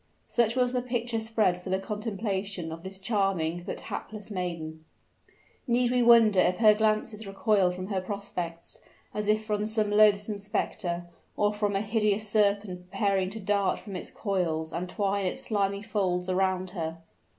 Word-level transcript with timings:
Such 0.25 0.55
was 0.55 0.73
the 0.73 0.81
picture 0.81 1.19
spread 1.19 1.61
for 1.61 1.69
the 1.69 1.77
contemplation 1.77 2.71
of 2.71 2.81
this 2.81 2.97
charming, 2.97 3.61
but 3.67 3.81
hapless 3.81 4.31
maiden. 4.31 4.83
Need 5.67 5.91
we 5.91 6.01
wonder 6.01 6.39
if 6.39 6.57
her 6.57 6.73
glances 6.73 7.27
recoiled 7.27 7.75
from 7.75 7.89
her 7.89 8.01
prospects, 8.01 8.79
as 9.13 9.27
if 9.27 9.45
from 9.45 9.67
some 9.67 9.91
loathsome 9.91 10.39
specter, 10.39 11.05
or 11.37 11.53
from 11.53 11.75
a 11.75 11.81
hideous 11.81 12.27
serpent 12.27 12.89
preparing 12.89 13.29
to 13.29 13.39
dart 13.39 13.79
from 13.79 13.95
its 13.95 14.09
coils 14.09 14.73
and 14.73 14.89
twine 14.89 15.27
its 15.27 15.43
slimy 15.43 15.83
folds 15.83 16.27
around 16.27 16.71
her? 16.71 16.97